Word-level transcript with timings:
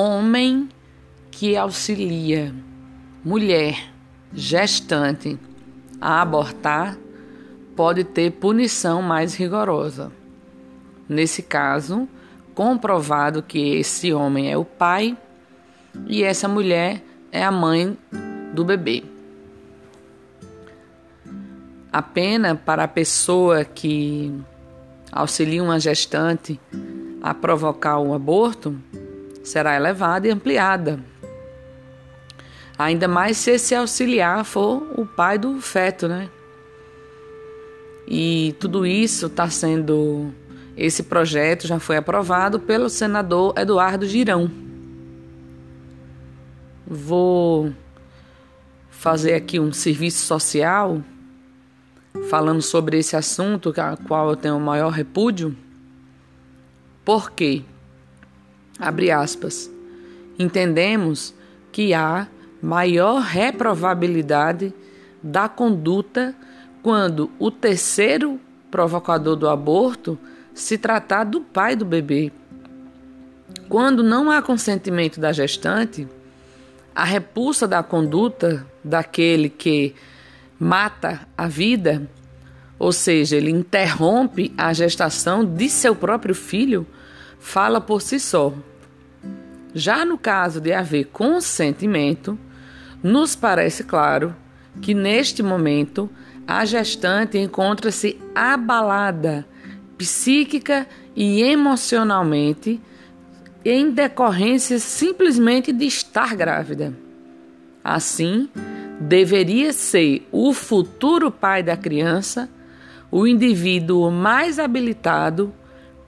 Homem 0.00 0.68
que 1.28 1.56
auxilia 1.56 2.54
mulher 3.24 3.92
gestante 4.32 5.36
a 6.00 6.22
abortar 6.22 6.96
pode 7.74 8.04
ter 8.04 8.30
punição 8.30 9.02
mais 9.02 9.34
rigorosa. 9.34 10.12
Nesse 11.08 11.42
caso, 11.42 12.08
comprovado 12.54 13.42
que 13.42 13.74
esse 13.74 14.12
homem 14.12 14.52
é 14.52 14.56
o 14.56 14.64
pai 14.64 15.18
e 16.06 16.22
essa 16.22 16.46
mulher 16.46 17.02
é 17.32 17.42
a 17.42 17.50
mãe 17.50 17.98
do 18.54 18.64
bebê. 18.64 19.02
A 21.92 22.02
pena 22.02 22.54
para 22.54 22.84
a 22.84 22.88
pessoa 22.88 23.64
que 23.64 24.32
auxilia 25.10 25.60
uma 25.60 25.80
gestante 25.80 26.60
a 27.20 27.34
provocar 27.34 27.98
o 27.98 28.14
aborto 28.14 28.78
será 29.48 29.74
elevada 29.74 30.28
e 30.28 30.30
ampliada. 30.30 31.00
Ainda 32.78 33.08
mais 33.08 33.36
se 33.36 33.50
esse 33.50 33.74
auxiliar 33.74 34.44
for 34.44 34.86
o 34.96 35.04
pai 35.04 35.36
do 35.36 35.60
feto, 35.60 36.06
né? 36.06 36.28
E 38.06 38.54
tudo 38.60 38.86
isso 38.86 39.26
está 39.26 39.50
sendo. 39.50 40.32
Esse 40.76 41.02
projeto 41.02 41.66
já 41.66 41.80
foi 41.80 41.96
aprovado 41.96 42.60
pelo 42.60 42.88
senador 42.88 43.52
Eduardo 43.58 44.06
Girão. 44.06 44.48
Vou 46.86 47.72
fazer 48.88 49.34
aqui 49.34 49.58
um 49.58 49.72
serviço 49.72 50.24
social 50.24 51.02
falando 52.30 52.62
sobre 52.62 52.98
esse 52.98 53.16
assunto, 53.16 53.74
a 53.76 53.96
qual 53.96 54.30
eu 54.30 54.36
tenho 54.36 54.56
o 54.56 54.60
maior 54.60 54.90
repúdio. 54.90 55.54
Por 57.04 57.30
quê? 57.32 57.64
Abre 58.78 59.10
aspas. 59.10 59.70
Entendemos 60.38 61.34
que 61.72 61.92
há 61.92 62.28
maior 62.62 63.20
reprovabilidade 63.20 64.72
da 65.22 65.48
conduta 65.48 66.34
quando 66.82 67.30
o 67.38 67.50
terceiro 67.50 68.40
provocador 68.70 69.36
do 69.36 69.48
aborto 69.48 70.18
se 70.54 70.78
tratar 70.78 71.24
do 71.24 71.40
pai 71.40 71.76
do 71.76 71.84
bebê. 71.84 72.32
Quando 73.68 74.02
não 74.02 74.30
há 74.30 74.40
consentimento 74.40 75.20
da 75.20 75.32
gestante, 75.32 76.08
a 76.94 77.04
repulsa 77.04 77.66
da 77.68 77.82
conduta 77.82 78.66
daquele 78.82 79.48
que 79.48 79.94
mata 80.58 81.20
a 81.36 81.46
vida, 81.46 82.08
ou 82.78 82.92
seja, 82.92 83.36
ele 83.36 83.50
interrompe 83.50 84.52
a 84.56 84.72
gestação 84.72 85.44
de 85.44 85.68
seu 85.68 85.94
próprio 85.94 86.34
filho, 86.34 86.86
fala 87.38 87.80
por 87.80 88.02
si 88.02 88.18
só. 88.18 88.52
Já 89.74 90.04
no 90.04 90.18
caso 90.18 90.60
de 90.60 90.72
haver 90.72 91.06
consentimento, 91.06 92.38
nos 93.02 93.36
parece 93.36 93.84
claro 93.84 94.34
que 94.80 94.94
neste 94.94 95.42
momento 95.42 96.10
a 96.46 96.64
gestante 96.64 97.38
encontra-se 97.38 98.18
abalada 98.34 99.46
psíquica 99.96 100.86
e 101.14 101.42
emocionalmente 101.42 102.80
em 103.64 103.90
decorrência 103.90 104.78
simplesmente 104.78 105.72
de 105.72 105.84
estar 105.84 106.34
grávida. 106.34 106.94
Assim, 107.82 108.48
deveria 109.00 109.72
ser 109.72 110.26
o 110.32 110.52
futuro 110.52 111.30
pai 111.30 111.62
da 111.62 111.76
criança 111.76 112.48
o 113.10 113.26
indivíduo 113.26 114.10
mais 114.10 114.58
habilitado 114.58 115.52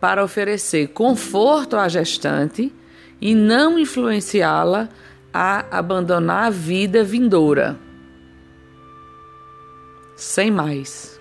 para 0.00 0.24
oferecer 0.24 0.88
conforto 0.88 1.76
à 1.76 1.88
gestante 1.88 2.72
e 3.20 3.34
não 3.34 3.78
influenciá-la 3.78 4.88
a 5.32 5.78
abandonar 5.78 6.46
a 6.46 6.50
vida 6.50 7.04
vindoura 7.04 7.78
sem 10.16 10.50
mais. 10.50 11.19